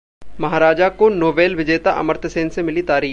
'महाराजा' 0.21 0.89
को 0.95 1.09
नोबेल 1.11 1.55
विजेता 1.55 1.91
अमर्त्य 1.99 2.29
सेन 2.29 2.49
से 2.49 2.63
मिली 2.63 2.81
तारीफ 2.83 3.09